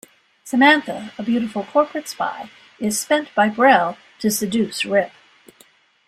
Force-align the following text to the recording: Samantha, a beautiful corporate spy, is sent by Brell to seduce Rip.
Samantha, 0.43 1.11
a 1.19 1.21
beautiful 1.21 1.63
corporate 1.63 2.07
spy, 2.07 2.49
is 2.79 2.99
sent 2.99 3.35
by 3.35 3.49
Brell 3.49 3.97
to 4.17 4.31
seduce 4.31 4.83
Rip. 4.83 5.11